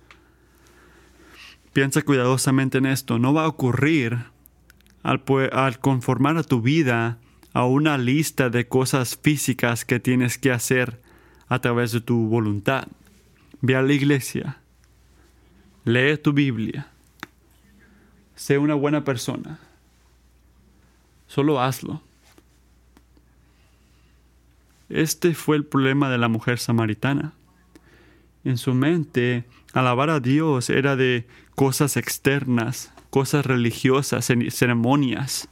[1.73, 3.17] Piensa cuidadosamente en esto.
[3.17, 4.25] No va a ocurrir
[5.03, 7.17] al, conformar a tu vida
[7.53, 10.99] a una lista de cosas físicas que tienes que hacer
[11.47, 12.87] a través de tu voluntad.
[13.61, 14.57] Ve a la iglesia.
[15.83, 16.87] Lee tu Biblia.
[18.35, 19.59] Sé una buena persona.
[21.27, 22.01] Solo hazlo.
[24.89, 27.33] Este fue el problema de la mujer samaritana.
[28.43, 35.47] En su mente, alabar a Dios era de cosas externas, cosas religiosas, ceremonias.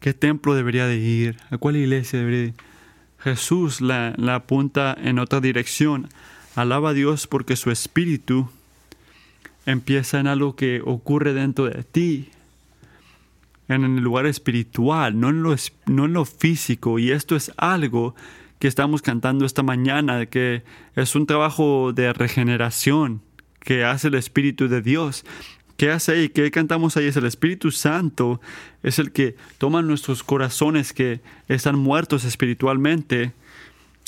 [0.00, 1.36] ¿Qué templo debería de ir?
[1.50, 2.54] ¿A cuál iglesia debería ir?
[3.20, 6.08] Jesús la, apunta en otra dirección.
[6.56, 8.48] Alaba a Dios porque su espíritu
[9.66, 12.30] empieza en algo que ocurre dentro de ti,
[13.68, 15.54] en el lugar espiritual, no en lo,
[15.86, 16.98] no en lo físico.
[16.98, 18.16] Y esto es algo
[18.58, 20.62] que estamos cantando esta mañana, que
[20.96, 23.20] es un trabajo de regeneración
[23.64, 25.24] que hace el Espíritu de Dios.
[25.76, 26.28] ¿Qué hace ahí?
[26.28, 27.06] ¿Qué cantamos ahí?
[27.06, 28.40] Es el Espíritu Santo,
[28.82, 33.32] es el que toma nuestros corazones que están muertos espiritualmente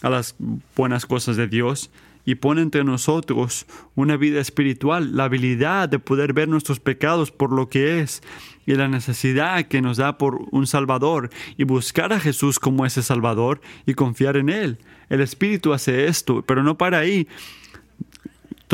[0.02, 0.36] a las
[0.76, 1.90] buenas cosas de Dios
[2.24, 7.52] y pone entre nosotros una vida espiritual, la habilidad de poder ver nuestros pecados por
[7.52, 8.22] lo que es
[8.66, 13.02] y la necesidad que nos da por un Salvador y buscar a Jesús como ese
[13.02, 14.78] Salvador y confiar en Él.
[15.10, 17.28] El Espíritu hace esto, pero no para ahí.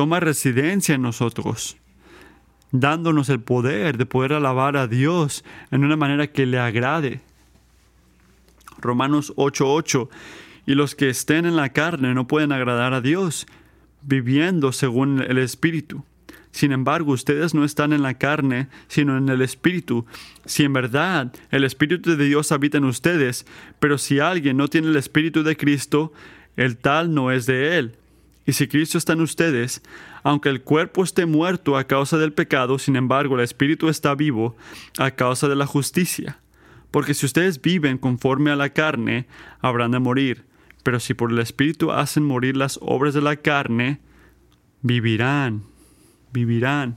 [0.01, 1.77] Toma residencia en nosotros,
[2.73, 7.21] dándonos el poder de poder alabar a Dios en una manera que le agrade.
[8.79, 10.09] Romanos 8:8
[10.65, 13.47] y los que estén en la carne no pueden agradar a Dios,
[14.01, 16.03] viviendo según el Espíritu.
[16.51, 20.07] Sin embargo, ustedes no están en la carne, sino en el Espíritu.
[20.47, 23.45] Si en verdad el Espíritu de Dios habita en ustedes,
[23.81, 26.11] pero si alguien no tiene el Espíritu de Cristo,
[26.57, 28.00] el tal no es de él.
[28.47, 29.83] Y si Cristo está en ustedes,
[30.23, 34.57] aunque el cuerpo esté muerto a causa del pecado, sin embargo el Espíritu está vivo
[34.99, 36.39] a causa de la justicia.
[36.91, 39.27] Porque si ustedes viven conforme a la carne,
[39.61, 40.45] habrán de morir.
[40.83, 44.01] Pero si por el Espíritu hacen morir las obras de la carne,
[44.83, 45.71] vivirán
[46.33, 46.97] vivirán.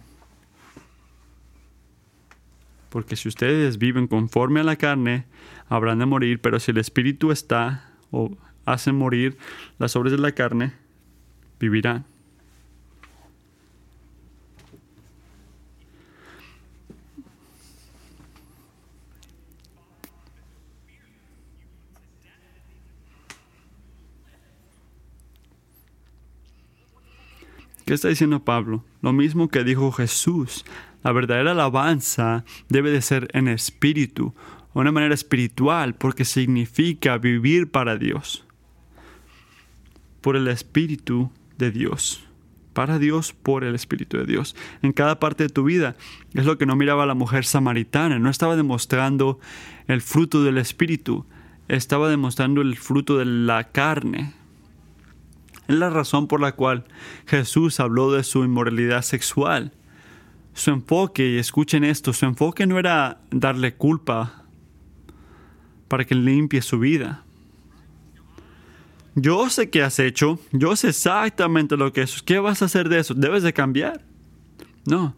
[2.89, 5.25] Porque si ustedes viven conforme a la carne,
[5.67, 9.38] habrán de morir, pero si el Espíritu está o hacen morir
[9.79, 10.73] las obras de la carne,
[27.86, 28.84] ¿Qué está diciendo Pablo?
[29.02, 30.65] Lo mismo que dijo Jesús.
[31.04, 34.34] La verdadera alabanza debe de ser en espíritu,
[34.73, 38.45] de una manera espiritual, porque significa vivir para Dios.
[40.21, 42.24] Por el Espíritu de Dios.
[42.74, 44.56] Para Dios, por el Espíritu de Dios.
[44.82, 45.96] En cada parte de tu vida.
[46.34, 48.18] Es lo que no miraba la mujer samaritana.
[48.20, 49.39] No estaba demostrando
[49.88, 51.26] el fruto del Espíritu.
[51.68, 54.34] Estaba demostrando el fruto de la carne,
[55.68, 56.84] es la razón por la cual
[57.26, 59.72] Jesús habló de su inmoralidad sexual.
[60.54, 64.44] Su enfoque, y escuchen esto, su enfoque no era darle culpa
[65.88, 67.24] para que limpie su vida.
[69.15, 72.23] Yo sé qué has hecho, yo sé exactamente lo que es.
[72.23, 73.13] ¿Qué vas a hacer de eso?
[73.13, 74.04] ¿Debes de cambiar?
[74.86, 75.15] No.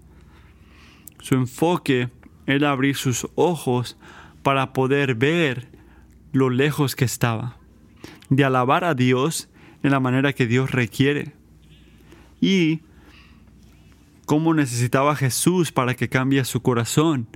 [1.19, 2.10] Su enfoque
[2.45, 3.97] era abrir sus ojos
[4.43, 5.69] para poder ver
[6.34, 7.58] lo lejos que estaba,
[8.29, 9.49] de alabar a Dios
[9.81, 11.34] en la manera que Dios requiere.
[12.41, 12.81] Y
[14.25, 17.27] cómo necesitaba Jesús para que cambie su corazón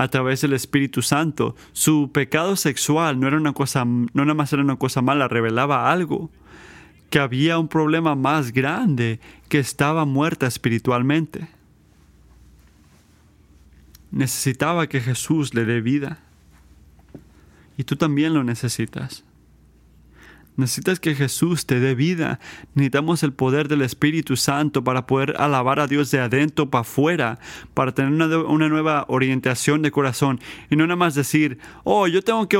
[0.00, 1.54] a través del Espíritu Santo.
[1.72, 5.92] Su pecado sexual no era una cosa, no nada más era una cosa mala, revelaba
[5.92, 6.30] algo,
[7.10, 11.48] que había un problema más grande, que estaba muerta espiritualmente.
[14.10, 16.20] Necesitaba que Jesús le dé vida.
[17.76, 19.22] Y tú también lo necesitas.
[20.60, 22.38] Necesitas que Jesús te dé vida.
[22.74, 27.38] Necesitamos el poder del Espíritu Santo para poder alabar a Dios de adentro para afuera,
[27.72, 30.38] para tener una, nueva orientación de corazón.
[30.68, 32.58] Y no nada más decir, oh, yo tengo que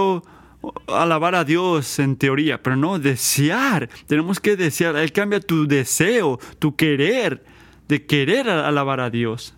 [0.88, 3.90] alabar a Dios en teoría, pero no desear.
[4.06, 4.96] Tenemos que desear.
[4.96, 7.44] Él cambia tu deseo, tu querer,
[7.86, 9.54] de querer alabar a Dios.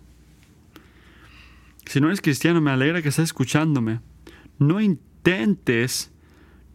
[1.85, 4.01] Si no eres cristiano, me alegra que estés escuchándome.
[4.59, 6.12] No intentes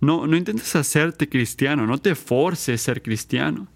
[0.01, 3.67] no, no intentes hacerte cristiano, no te forces a ser cristiano.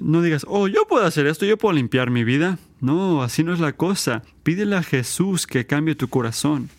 [0.00, 2.58] No digas, oh, yo puedo hacer esto, yo puedo limpiar mi vida.
[2.80, 4.22] No, así no es la cosa.
[4.42, 6.70] Pídele a Jesús que cambie tu corazón.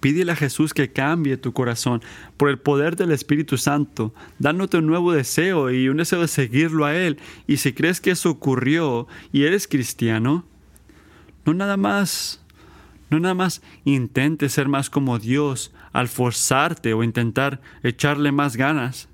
[0.00, 2.02] Pídele a Jesús que cambie tu corazón
[2.36, 6.84] por el poder del Espíritu Santo, dándote un nuevo deseo y un deseo de seguirlo
[6.84, 7.18] a Él.
[7.46, 10.44] Y si crees que eso ocurrió y eres cristiano,
[11.44, 12.44] no nada más
[13.10, 19.08] no nada más intentes ser más como Dios al forzarte o intentar echarle más ganas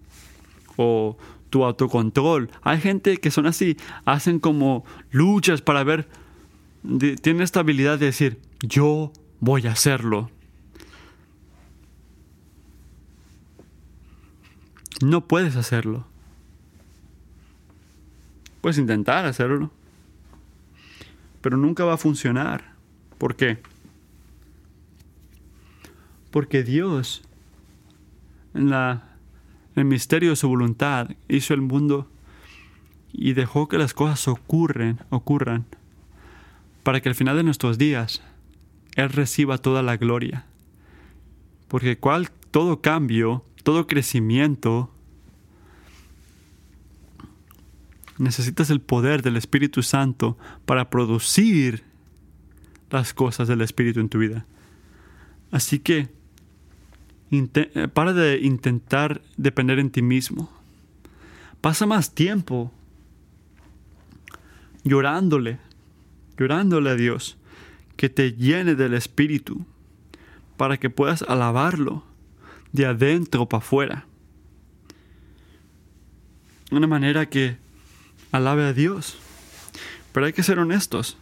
[0.77, 1.17] o
[1.51, 2.51] tu autocontrol.
[2.63, 6.09] Hay gente que son así, hacen como luchas para ver
[7.23, 10.31] tiene esta habilidad de decir, yo voy a hacerlo.
[15.03, 16.07] No puedes hacerlo.
[18.61, 19.71] Puedes intentar hacerlo,
[21.43, 22.73] pero nunca va a funcionar.
[23.19, 23.59] ¿Por qué?
[26.35, 27.23] Porque Dios,
[28.55, 32.11] en el misterio de su voluntad, hizo el mundo
[33.13, 35.65] y dejó que las cosas ocurren, ocurran,
[36.83, 38.21] para que al final de nuestros días
[38.97, 40.45] Él reciba toda la gloria.
[41.69, 44.91] Porque cual, todo cambio, todo crecimiento,
[48.19, 51.85] necesitas el poder del Espíritu Santo para producir
[52.91, 54.47] las cosas del Espíritu en tu vida.
[55.53, 56.24] Así que
[57.55, 60.51] eh, para de intentar depender en ti mismo.
[61.61, 62.73] Pasa más tiempo
[64.83, 65.59] llorándole,
[66.37, 67.37] llorándole a Dios,
[67.97, 69.65] que te llene del Espíritu,
[70.57, 72.05] para que puedas alabarlo
[72.73, 74.07] de adentro para afuera.
[76.71, 77.57] Una manera que
[78.33, 79.17] alabe a Dios.
[80.13, 81.17] Pero hay que ser honestos.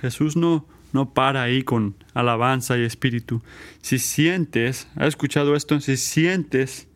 [0.00, 3.42] Jesús no, no para ahí con alabanza y espíritu.
[3.82, 5.80] Si sientes, ¿has escuchado esto?
[5.80, 6.88] Si sientes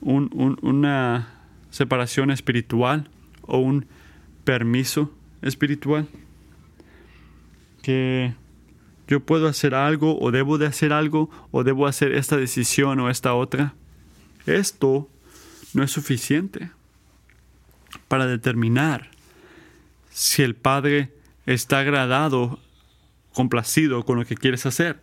[0.00, 1.28] una
[1.70, 3.10] separación espiritual
[3.42, 3.86] o un
[4.44, 6.06] permiso espiritual,
[7.82, 8.34] que
[9.08, 13.10] yo puedo hacer algo o debo de hacer algo o debo hacer esta decisión o
[13.10, 13.74] esta otra.
[14.46, 15.08] Esto
[15.74, 16.70] no es suficiente
[18.06, 19.10] para determinar
[20.10, 21.12] si el Padre
[21.46, 22.58] está agradado,
[23.36, 24.98] complacido con lo que quieres hacer.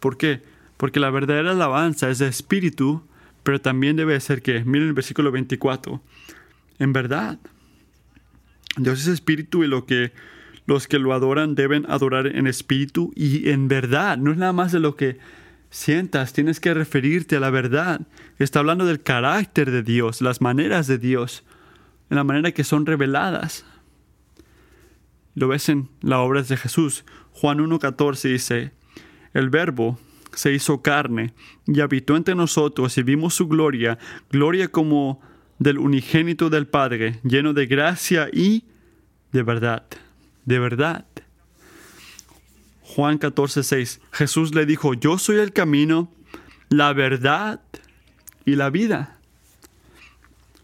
[0.00, 0.42] ¿Por qué?
[0.76, 3.02] Porque la verdadera alabanza es de espíritu,
[3.42, 6.00] pero también debe ser que, miren el versículo 24,
[6.78, 7.38] en verdad,
[8.76, 10.12] Dios es espíritu y lo que
[10.66, 14.70] los que lo adoran deben adorar en espíritu y en verdad, no es nada más
[14.70, 15.18] de lo que
[15.70, 18.02] sientas, tienes que referirte a la verdad.
[18.38, 21.44] Está hablando del carácter de Dios, las maneras de Dios,
[22.10, 23.64] en la manera que son reveladas.
[25.34, 27.04] Lo ves en las obras de Jesús.
[27.32, 28.72] Juan 1.14 dice,
[29.32, 29.98] el verbo
[30.34, 31.32] se hizo carne
[31.66, 33.98] y habitó entre nosotros y vimos su gloria,
[34.30, 35.20] gloria como
[35.58, 38.64] del unigénito del Padre, lleno de gracia y
[39.32, 39.84] de verdad,
[40.44, 41.04] de verdad.
[42.82, 44.00] Juan 14, 6.
[44.10, 46.12] Jesús le dijo, yo soy el camino,
[46.68, 47.60] la verdad
[48.44, 49.18] y la vida.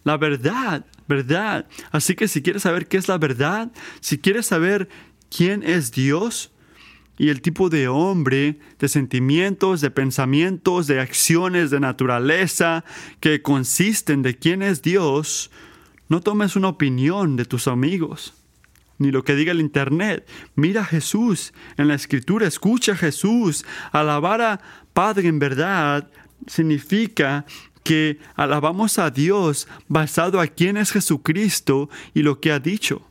[0.03, 1.67] La verdad, verdad.
[1.93, 4.89] Así que si quieres saber qué es la verdad, si quieres saber
[5.31, 6.53] quién es Dios
[7.19, 12.85] y el tipo de hombre, de sentimientos, de pensamientos, de acciones, de naturaleza,
[13.21, 15.51] que consisten de quién es Dios,
[16.09, 18.35] no tomes una opinión de tus amigos
[18.99, 20.27] ni lo que diga el Internet.
[20.55, 23.65] Mira a Jesús en la Escritura, escucha a Jesús.
[23.93, 24.61] Alabar a
[24.93, 26.09] Padre en verdad
[26.47, 27.45] significa
[27.83, 33.07] que alabamos a Dios basado a quién es Jesucristo y lo que ha dicho.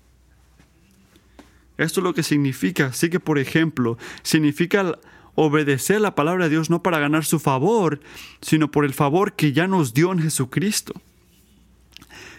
[1.77, 2.87] Esto es lo que significa.
[2.87, 4.97] Así que, por ejemplo, significa
[5.35, 7.99] obedecer la palabra de Dios no para ganar su favor,
[8.41, 10.93] sino por el favor que ya nos dio en Jesucristo.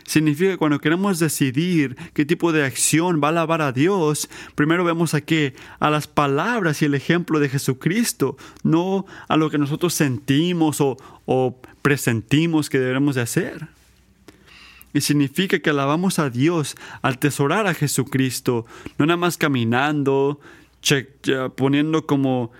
[0.06, 4.84] Significa que cuando queremos decidir qué tipo de acción va a alabar a Dios, primero
[4.84, 9.58] vemos a qué, a las palabras y el ejemplo de Jesucristo, no a lo que
[9.58, 10.96] nosotros sentimos o,
[11.26, 13.75] o presentimos que debemos de hacer.
[14.96, 18.64] Y significa que alabamos a Dios al tesorar a Jesucristo,
[18.96, 20.40] no nada más caminando,
[21.54, 22.50] poniendo como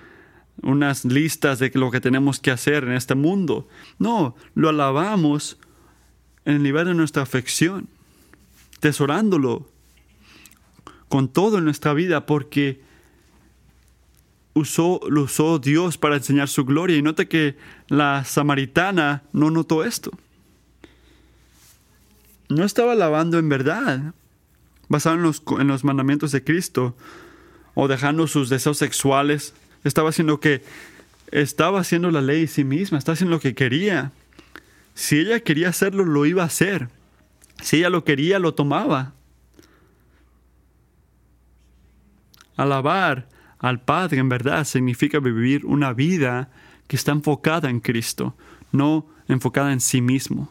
[0.61, 3.67] unas listas de lo que tenemos que hacer en este mundo.
[3.99, 5.57] No, lo alabamos
[6.45, 7.89] en el nivel de nuestra afección,
[8.81, 9.71] tesorándolo
[11.09, 12.83] con todo en nuestra vida, porque
[14.53, 16.99] usó, lo usó Dios para enseñar su gloria.
[16.99, 17.57] Y note que
[17.89, 20.11] la samaritana no notó esto.
[22.49, 24.15] No estaba alabando en verdad,
[24.89, 26.97] basado en los, en los mandamientos de Cristo,
[27.75, 29.55] o dejando sus deseos sexuales.
[29.85, 30.63] Estaba haciendo que
[31.31, 34.13] estaba haciendo la ley sí misma, estaba haciendo lo que quería.
[34.95, 36.89] Si ella quería hacerlo, lo iba a hacer.
[37.61, 39.13] Si ella lo quería, lo tomaba.
[42.57, 43.29] Alabar
[43.59, 46.49] al Padre en verdad significa vivir una vida
[46.87, 48.35] que está enfocada en Cristo,
[48.73, 50.51] no enfocada en sí mismo.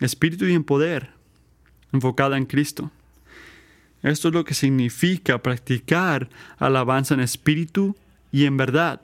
[0.00, 1.10] Espíritu y en poder,
[1.92, 2.90] enfocada en Cristo.
[4.02, 6.28] Esto es lo que significa practicar
[6.58, 7.96] alabanza en espíritu
[8.32, 9.02] y en verdad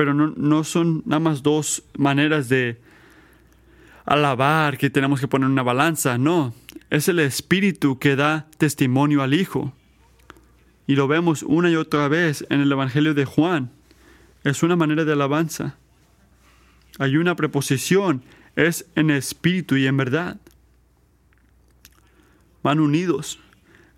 [0.00, 2.80] pero no, son nada más dos maneras de
[4.06, 6.54] alabar que tenemos que poner una balanza, no.
[6.88, 9.74] Es el Espíritu que da testimonio al Hijo.
[10.86, 13.72] Y lo vemos una y otra vez en el Evangelio de Juan.
[14.42, 15.76] Es una manera de alabanza.
[16.98, 18.22] Hay una preposición,
[18.56, 20.38] es en espíritu y en verdad.
[22.62, 23.38] Van unidos.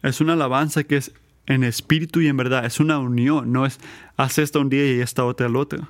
[0.02, 1.12] Es una alabanza que es
[1.46, 2.64] en espíritu y en verdad.
[2.64, 3.78] Es una unión, no es
[4.16, 5.88] haz esta un día y esta otra el otro.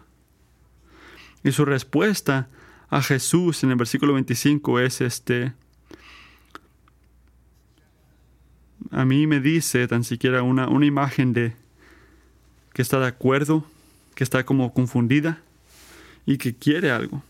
[1.45, 2.49] Y su respuesta
[2.89, 5.55] a Jesús en el versículo 25 es este,
[8.91, 11.57] a mí me dice tan siquiera una, una imagen de
[12.73, 13.65] que está de acuerdo,
[14.15, 15.41] que está como confundida
[16.27, 17.23] y que quiere algo.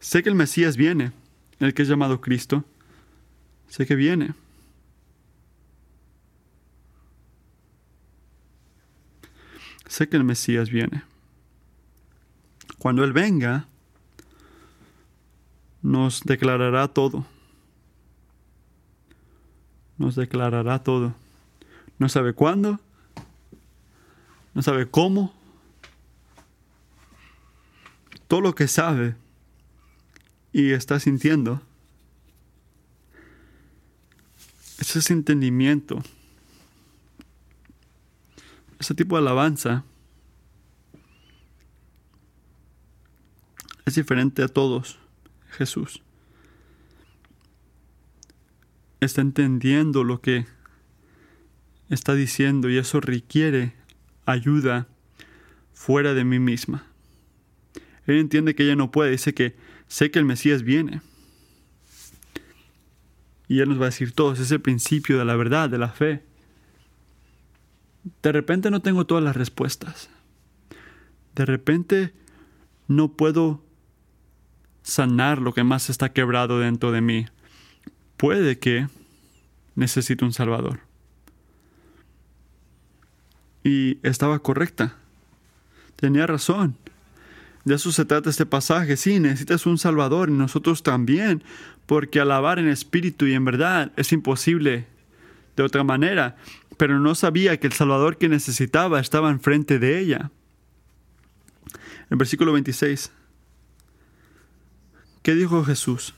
[0.00, 1.12] Sé que el Mesías viene,
[1.58, 2.64] el que es llamado Cristo,
[3.68, 4.34] sé que viene.
[9.88, 11.02] Sé que el Mesías viene.
[12.78, 13.66] Cuando Él venga,
[15.82, 17.26] nos declarará todo
[19.98, 21.14] nos declarará todo.
[21.98, 22.78] No sabe cuándo,
[24.54, 25.32] no sabe cómo.
[28.28, 29.14] Todo lo que sabe
[30.56, 31.60] y está sintiendo
[34.78, 36.02] es ese entendimiento,
[38.78, 39.84] ese tipo de alabanza
[43.84, 44.98] es diferente a todos,
[45.50, 46.00] Jesús
[49.00, 50.46] está entendiendo lo que
[51.90, 53.74] está diciendo y eso requiere
[54.24, 54.88] ayuda
[55.74, 56.86] fuera de mí misma.
[58.06, 61.00] Él entiende que ella no puede, dice que sé que el Mesías viene.
[63.48, 65.88] Y Él nos va a decir todo, es el principio de la verdad, de la
[65.88, 66.22] fe.
[68.22, 70.10] De repente no tengo todas las respuestas.
[71.34, 72.12] De repente
[72.88, 73.62] no puedo
[74.82, 77.26] sanar lo que más está quebrado dentro de mí
[78.16, 78.88] puede que
[79.74, 80.80] necesite un Salvador.
[83.62, 84.96] Y estaba correcta.
[85.96, 86.76] Tenía razón.
[87.66, 88.96] De eso se trata este pasaje.
[88.96, 91.42] Sí, necesitas un Salvador y nosotros también,
[91.86, 94.86] porque alabar en espíritu y en verdad es imposible
[95.56, 96.36] de otra manera.
[96.76, 100.30] Pero no sabía que el Salvador que necesitaba estaba enfrente de ella.
[102.08, 103.10] En versículo 26.
[105.24, 106.14] ¿Qué dijo Jesús?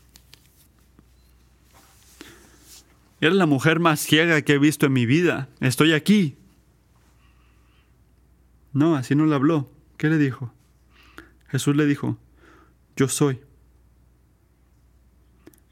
[3.22, 5.48] Eres la mujer más ciega que he visto en mi vida.
[5.60, 6.36] Estoy aquí.
[8.74, 9.70] No, así no le habló.
[9.96, 10.52] ¿Qué le dijo?
[11.48, 12.18] Jesús le dijo,
[12.96, 13.40] yo soy.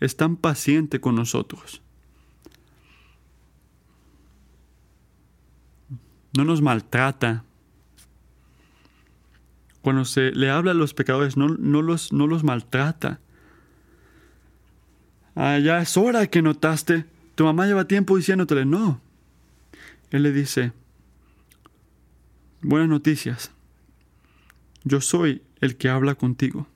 [0.00, 1.82] Es tan paciente con nosotros.
[6.36, 7.44] No nos maltrata.
[9.82, 13.20] Cuando se le habla a los pecadores, no, no, los, no los maltrata.
[15.34, 17.06] Ah, ya es hora que notaste
[17.36, 19.00] tu mamá lleva tiempo diciéndole no.
[20.10, 20.72] Él le dice,
[22.62, 23.52] buenas noticias.
[24.84, 26.66] Yo soy el que habla contigo.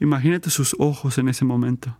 [0.00, 1.96] Imagínate sus ojos en ese momento.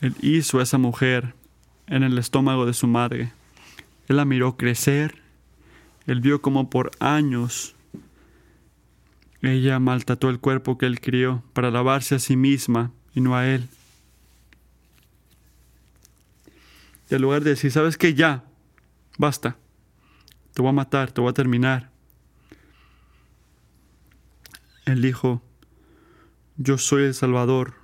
[0.00, 1.34] Él hizo a esa mujer
[1.88, 3.32] en el estómago de su madre.
[4.08, 5.22] Él la miró crecer.
[6.06, 7.74] Él vio como por años
[9.42, 13.46] ella maltrató el cuerpo que él crió para lavarse a sí misma y no a
[13.46, 13.68] él.
[17.10, 18.14] Y en lugar de decir, ¿sabes qué?
[18.14, 18.44] Ya,
[19.16, 19.56] basta.
[20.54, 21.90] Te voy a matar, te voy a terminar.
[24.84, 25.40] Él dijo,
[26.56, 27.74] yo soy el Salvador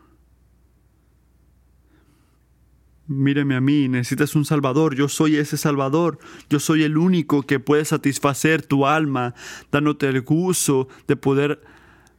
[3.07, 7.61] Míreme a mí, necesitas un Salvador, yo soy ese Salvador, yo soy el único que
[7.61, 9.35] puede satisfacer tu alma,
[9.71, 11.61] dándote el gusto de poder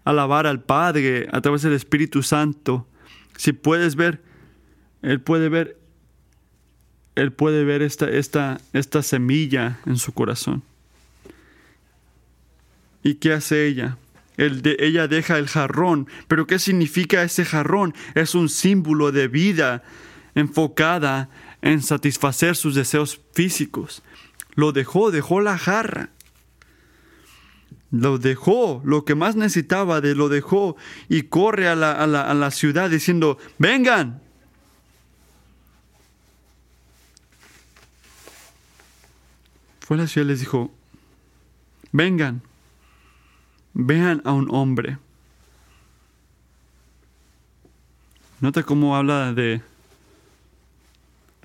[0.04, 2.88] alabar al Padre a través del Espíritu Santo.
[3.36, 4.22] Si puedes ver,
[5.02, 5.80] Él puede ver,
[7.16, 10.62] Él puede ver esta, esta, esta semilla en su corazón.
[13.02, 13.98] ¿Y qué hace ella?
[14.38, 17.94] de, ella deja el jarrón, pero ¿qué significa ese jarrón?
[18.16, 19.84] Es un símbolo de vida
[20.36, 21.30] enfocada
[21.62, 24.04] en satisfacer sus deseos físicos.
[24.54, 26.10] Lo dejó, dejó la jarra.
[27.92, 30.76] Lo dejó, lo que más necesitaba de lo dejó
[31.08, 34.22] y corre a la, a la, a la ciudad diciendo, vengan.
[39.80, 40.74] Fue a la ciudad y les dijo,
[41.92, 42.42] vengan.
[43.74, 44.98] Vean a un hombre.
[48.42, 49.62] Nota cómo habla de...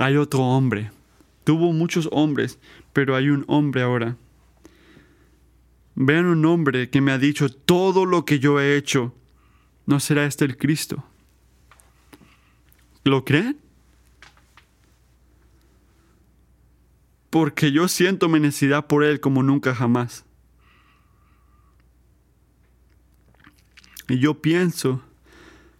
[0.01, 0.91] Hay otro hombre.
[1.45, 2.59] Tuvo muchos hombres,
[2.95, 4.17] pero hay un hombre ahora.
[5.95, 9.15] Vean un hombre que me ha dicho todo lo que yo he hecho.
[9.85, 11.05] ¿No será este el Cristo?
[13.05, 13.59] ¿Lo creen?
[17.29, 20.25] Porque yo siento mi necesidad por Él como nunca jamás.
[24.09, 25.03] Y yo pienso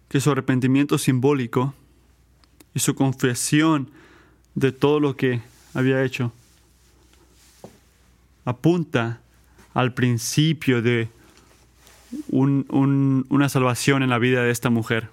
[0.09, 1.73] que su arrepentimiento simbólico
[2.75, 3.89] y su confesión
[4.55, 5.41] de todo lo que
[5.73, 6.33] había hecho
[8.45, 9.21] apunta
[9.73, 11.09] al principio de
[12.29, 15.09] una salvación en la vida de esta mujer.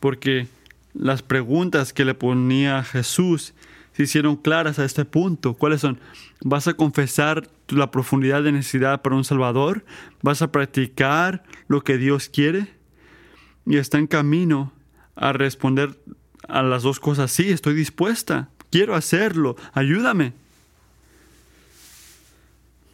[0.00, 0.48] Porque
[0.92, 3.54] las preguntas que le ponía Jesús
[3.92, 5.54] se hicieron claras a este punto.
[5.54, 6.00] ¿Cuáles son?
[6.40, 9.84] ¿Vas a confesar la profundidad de necesidad para un Salvador?
[10.20, 12.74] ¿Vas a practicar lo que Dios quiere?
[13.66, 14.72] Y está en camino
[15.14, 15.96] a responder
[16.48, 17.30] a las dos cosas.
[17.30, 18.48] Sí, estoy dispuesta.
[18.70, 19.56] Quiero hacerlo.
[19.72, 20.32] Ayúdame.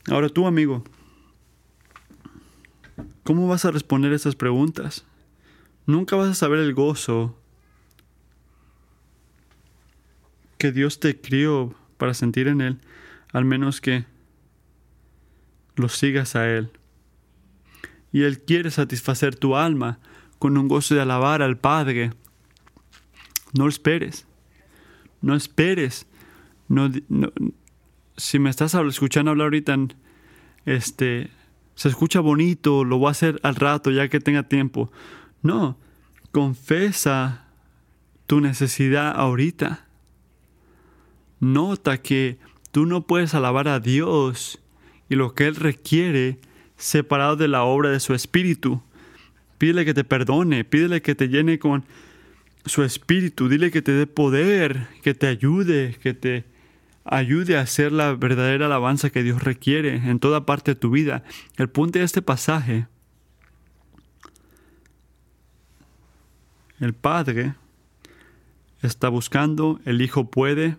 [0.09, 0.85] Ahora tú, amigo,
[3.23, 5.05] ¿cómo vas a responder esas preguntas?
[5.87, 7.37] Nunca vas a saber el gozo
[10.59, 12.79] que Dios te crió para sentir en Él,
[13.33, 14.05] al menos que
[15.77, 16.71] lo sigas a Él.
[18.13, 19.99] Y Él quiere satisfacer tu alma
[20.39, 22.13] con un gozo de alabar al Padre.
[23.57, 24.27] No esperes.
[25.21, 26.07] No esperes.
[26.69, 26.91] No,
[28.17, 29.77] si me estás escuchando hablar ahorita,
[30.67, 31.31] este,
[31.75, 34.93] se escucha bonito, lo voy a hacer al rato ya que tenga tiempo.
[35.43, 35.79] No,
[36.33, 37.47] confesa
[38.27, 39.87] tu necesidad ahorita.
[41.41, 42.39] Nota que
[42.71, 44.61] tú no puedes alabar a Dios
[45.09, 46.39] y lo que Él requiere
[46.77, 48.83] separado de la obra de su Espíritu.
[49.59, 51.85] Pídele que te perdone, pídele que te llene con
[52.67, 56.45] su Espíritu, dile que te dé poder, que te ayude, que te
[57.05, 61.25] ayude a hacer la verdadera alabanza que Dios requiere en toda parte de tu vida.
[61.57, 62.87] El punto de este pasaje,
[66.79, 67.55] el Padre
[68.83, 70.77] está buscando, el Hijo puede,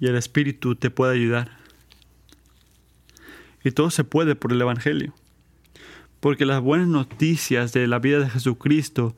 [0.00, 1.58] y el Espíritu te puede ayudar.
[3.62, 5.14] Y todo se puede por el Evangelio.
[6.20, 9.16] Porque las buenas noticias de la vida de Jesucristo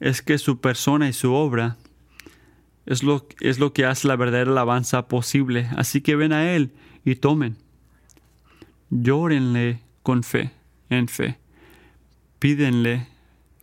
[0.00, 1.76] es que su persona y su obra
[2.86, 5.68] es lo, es lo que hace la verdadera alabanza posible.
[5.76, 6.72] Así que ven a Él
[7.04, 7.56] y tomen.
[8.90, 10.50] Llórenle con fe,
[10.88, 11.38] en fe.
[12.38, 13.06] Pídenle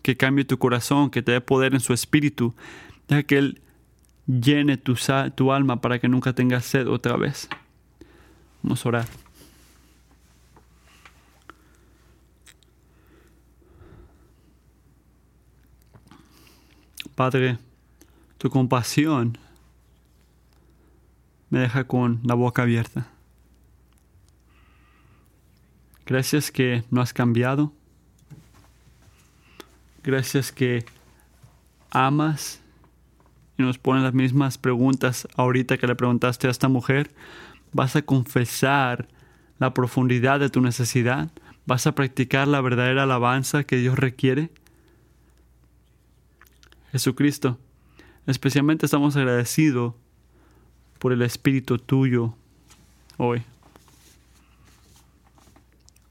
[0.04, 2.56] que cambie tu corazón, que te dé poder en su espíritu,
[3.10, 3.62] ya que Él
[4.28, 4.96] llene tu,
[5.36, 7.50] tu alma para que nunca tengas sed otra vez.
[8.62, 9.27] Vamos a orar.
[17.18, 17.58] Padre,
[18.38, 19.40] tu compasión
[21.50, 23.08] me deja con la boca abierta.
[26.06, 27.74] Gracias que no has cambiado.
[30.04, 30.86] Gracias que
[31.90, 32.62] amas
[33.58, 37.16] y nos ponen las mismas preguntas ahorita que le preguntaste a esta mujer,
[37.74, 39.08] vas a confesar
[39.58, 41.32] la profundidad de tu necesidad,
[41.66, 44.52] vas a practicar la verdadera alabanza que Dios requiere.
[46.98, 47.60] Jesucristo,
[48.26, 49.94] especialmente estamos agradecidos
[50.98, 52.34] por el Espíritu tuyo
[53.18, 53.44] hoy.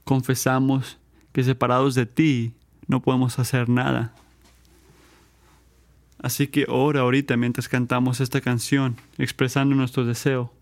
[0.05, 0.97] Confesamos
[1.33, 2.53] que separados de ti
[2.87, 4.15] no podemos hacer nada.
[6.19, 10.53] Así que ora ahorita mientras cantamos esta canción, expresando nuestro deseo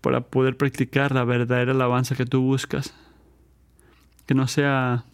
[0.00, 2.94] para poder practicar la verdadera alabanza que tú buscas.
[4.24, 5.04] Que no sea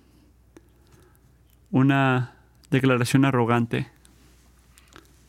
[1.73, 2.37] una
[2.73, 3.87] declaración arrogante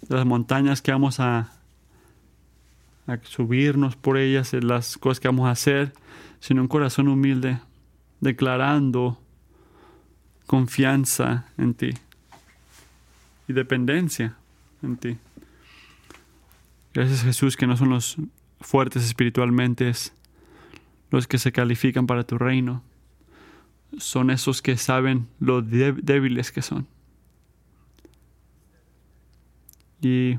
[0.09, 1.51] las montañas que vamos a,
[3.07, 5.93] a subirnos por ellas, las cosas que vamos a hacer,
[6.39, 7.59] sino un corazón humilde,
[8.19, 9.19] declarando
[10.47, 11.91] confianza en ti
[13.47, 14.35] y dependencia
[14.81, 15.17] en ti.
[16.93, 18.17] Gracias Jesús que no son los
[18.61, 19.91] fuertes espiritualmente
[21.11, 22.83] los que se califican para tu reino.
[23.97, 26.87] Son esos que saben lo débiles que son.
[30.03, 30.37] Y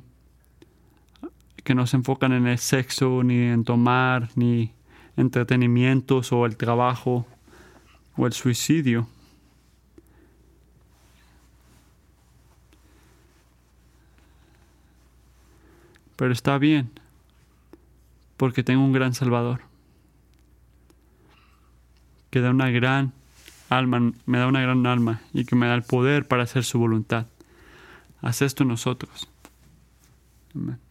[1.64, 4.72] que no se enfocan en el sexo, ni en tomar, ni
[5.16, 7.26] entretenimientos o el trabajo
[8.16, 9.08] o el suicidio.
[16.16, 16.90] Pero está bien,
[18.36, 19.62] porque tengo un gran Salvador.
[22.30, 23.12] que da una gran
[23.70, 26.80] alma, me da una gran alma y que me da el poder para hacer su
[26.80, 27.26] voluntad.
[28.20, 29.28] Haz esto nosotros.
[30.56, 30.83] Amen.